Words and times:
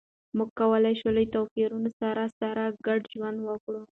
موږ 0.37 0.49
کولای 0.59 0.93
شو 0.99 1.09
له 1.17 1.23
توپیرونو 1.33 1.89
سره 1.99 2.23
سره 2.39 2.63
ګډ 2.85 3.01
ژوند 3.13 3.37
وکړو. 3.43 3.81